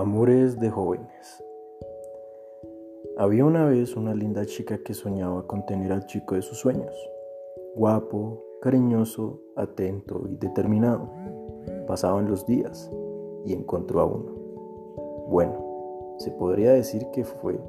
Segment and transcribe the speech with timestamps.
[0.00, 1.44] Amores de jóvenes.
[3.18, 6.94] Había una vez una linda chica que soñaba con tener al chico de sus sueños.
[7.76, 11.10] Guapo, cariñoso, atento y determinado.
[11.86, 12.90] Pasaban los días
[13.44, 14.32] y encontró a uno.
[15.28, 17.60] Bueno, se podría decir que fue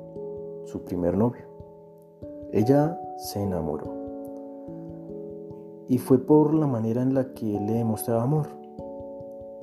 [0.63, 1.43] su primer novio.
[2.53, 3.93] Ella se enamoró.
[5.89, 8.47] Y fue por la manera en la que le demostraba amor.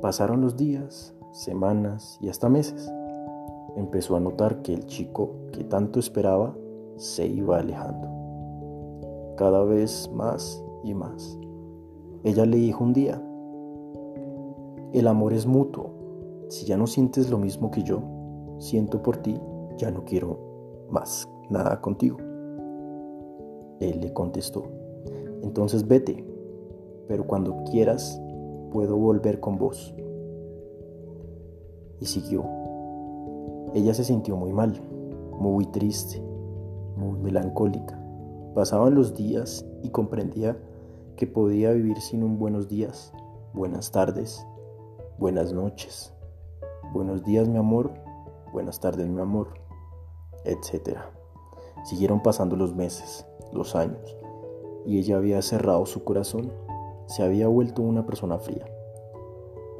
[0.02, 2.92] Pasaron los días semanas y hasta meses.
[3.76, 6.56] Empezó a notar que el chico que tanto esperaba
[6.96, 8.08] se iba alejando.
[9.36, 11.38] Cada vez más y más.
[12.24, 13.22] Ella le dijo un día,
[14.92, 15.90] el amor es mutuo.
[16.48, 18.02] Si ya no sientes lo mismo que yo,
[18.58, 19.38] siento por ti,
[19.76, 20.38] ya no quiero
[20.90, 22.16] más nada contigo.
[23.80, 24.64] Él le contestó,
[25.42, 26.24] entonces vete,
[27.06, 28.20] pero cuando quieras
[28.72, 29.94] puedo volver con vos
[32.00, 32.44] y siguió.
[33.74, 34.80] Ella se sintió muy mal,
[35.38, 36.22] muy triste,
[36.96, 37.98] muy melancólica.
[38.54, 40.58] Pasaban los días y comprendía
[41.16, 43.12] que podía vivir sin un buenos días,
[43.52, 44.46] buenas tardes,
[45.18, 46.14] buenas noches,
[46.92, 47.92] buenos días mi amor,
[48.52, 49.48] buenas tardes mi amor,
[50.44, 50.98] etc.
[51.84, 54.16] Siguieron pasando los meses, los años,
[54.86, 56.52] y ella había cerrado su corazón,
[57.06, 58.64] se había vuelto una persona fría,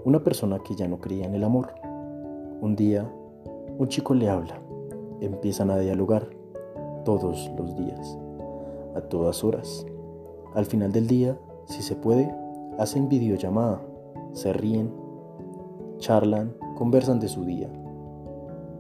[0.05, 1.72] una persona que ya no creía en el amor
[2.61, 3.11] un día,
[3.78, 4.61] un chico le habla.
[5.20, 6.28] Empiezan a dialogar
[7.05, 8.19] todos los días,
[8.95, 9.87] a todas horas.
[10.55, 12.34] Al final del día, si se puede,
[12.79, 13.81] hacen videollamada,
[14.33, 14.92] se ríen,
[15.98, 17.70] charlan, conversan de su día.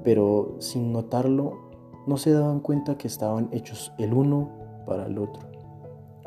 [0.02, 1.58] Pero sin notarlo,
[2.06, 4.48] no se daban cuenta que estaban hechos el uno
[4.86, 5.42] para el otro.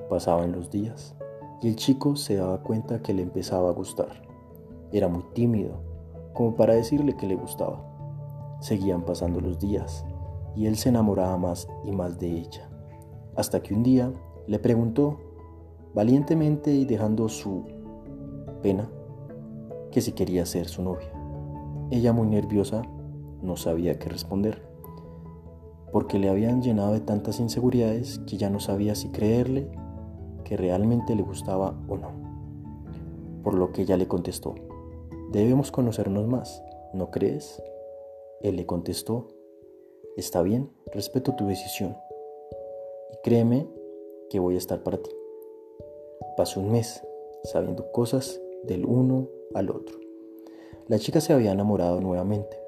[0.10, 1.16] Pasaban los días
[1.62, 4.22] y el chico se daba cuenta que le empezaba a gustar.
[4.92, 5.91] Era muy tímido
[6.34, 7.84] como para decirle que le gustaba.
[8.60, 10.06] Seguían pasando los días
[10.56, 12.70] y él se enamoraba más y más de ella,
[13.36, 14.14] hasta que un día
[14.48, 15.18] le preguntó,
[15.94, 17.66] valientemente y dejando su
[18.62, 18.90] pena,
[19.92, 21.12] que si quería ser su novia.
[21.90, 22.82] Ella muy nerviosa
[23.42, 24.62] no sabía qué responder,
[25.92, 29.70] porque le habían llenado de tantas inseguridades que ya no sabía si creerle
[30.44, 32.12] que realmente le gustaba o no.
[33.44, 34.56] Por lo que ella le contestó,
[35.32, 36.62] Debemos conocernos más,
[36.92, 37.64] ¿no crees?
[38.42, 39.30] Él le contestó,
[40.18, 41.96] está bien, respeto tu decisión.
[43.14, 43.66] Y créeme
[44.30, 45.10] que voy a estar para ti.
[46.36, 47.02] Pasó un mes
[47.46, 49.98] sabiendo cosas del uno al otro.
[50.90, 52.60] La chica se había enamorado nuevamente,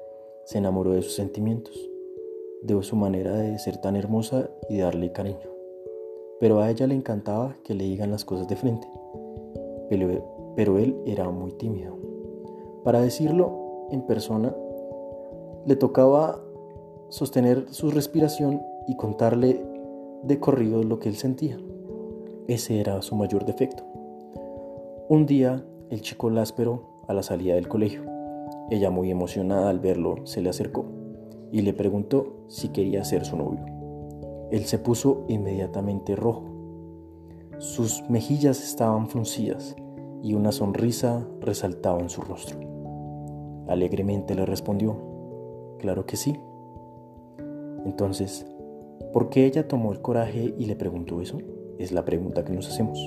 [0.46, 1.90] se enamoró de sus sentimientos,
[2.62, 5.50] de su manera de ser tan hermosa y darle cariño.
[6.40, 8.88] Pero a ella le encantaba que le digan las cosas de frente,
[9.90, 12.13] pero, pero él era muy tímido.
[12.84, 14.54] Para decirlo en persona,
[15.64, 16.38] le tocaba
[17.08, 19.64] sostener su respiración y contarle
[20.22, 21.58] de corrido lo que él sentía.
[22.46, 23.84] Ese era su mayor defecto.
[25.08, 28.02] Un día el chico la esperó a la salida del colegio.
[28.70, 30.84] Ella muy emocionada al verlo se le acercó
[31.52, 33.64] y le preguntó si quería ser su novio.
[34.50, 36.44] Él se puso inmediatamente rojo.
[37.58, 39.74] Sus mejillas estaban fruncidas
[40.22, 42.73] y una sonrisa resaltaba en su rostro.
[43.66, 44.96] Alegremente le respondió,
[45.78, 46.38] claro que sí.
[47.84, 48.46] Entonces,
[49.12, 51.38] ¿por qué ella tomó el coraje y le preguntó eso?
[51.78, 52.98] Es la pregunta que nos hacemos.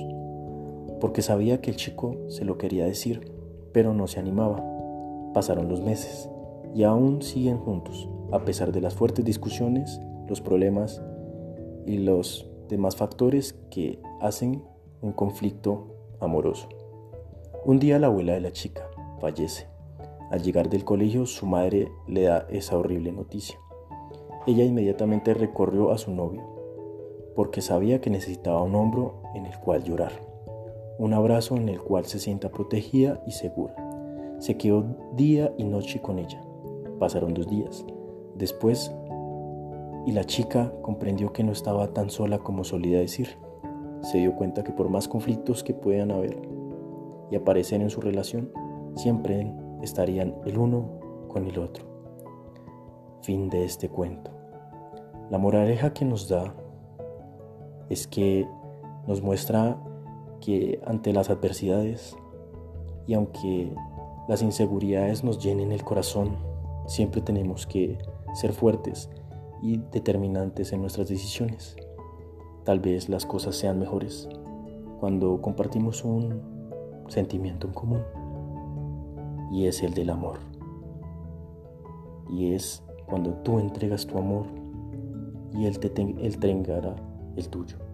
[1.00, 3.32] Porque sabía que el chico se lo quería decir,
[3.72, 4.64] pero no se animaba.
[5.32, 6.28] Pasaron los meses
[6.74, 11.02] y aún siguen juntos, a pesar de las fuertes discusiones, los problemas
[11.86, 14.62] y los demás factores que hacen
[15.00, 16.68] un conflicto amoroso.
[17.64, 18.88] Un día la abuela de la chica
[19.20, 19.77] fallece
[20.30, 23.58] al llegar del colegio, su madre le da esa horrible noticia.
[24.46, 26.42] Ella inmediatamente recorrió a su novio,
[27.34, 30.12] porque sabía que necesitaba un hombro en el cual llorar,
[30.98, 33.74] un abrazo en el cual se sienta protegida y segura.
[34.38, 34.84] Se quedó
[35.14, 36.42] día y noche con ella.
[36.98, 37.84] Pasaron dos días.
[38.34, 38.92] Después,
[40.06, 43.28] y la chica comprendió que no estaba tan sola como solía decir.
[44.02, 46.40] Se dio cuenta que por más conflictos que puedan haber
[47.30, 48.50] y aparecer en su relación,
[48.94, 51.84] siempre estarían el uno con el otro.
[53.22, 54.30] Fin de este cuento.
[55.30, 56.54] La moraleja que nos da
[57.88, 58.48] es que
[59.06, 59.78] nos muestra
[60.40, 62.16] que ante las adversidades
[63.06, 63.72] y aunque
[64.28, 66.36] las inseguridades nos llenen el corazón,
[66.86, 67.98] siempre tenemos que
[68.34, 69.10] ser fuertes
[69.62, 71.76] y determinantes en nuestras decisiones.
[72.64, 74.28] Tal vez las cosas sean mejores
[75.00, 76.42] cuando compartimos un
[77.08, 78.02] sentimiento en común
[79.50, 80.38] y es el del amor.
[82.30, 84.44] y es cuando tú entregas tu amor
[85.54, 86.94] y Él te entregará
[87.36, 87.87] el tuyo.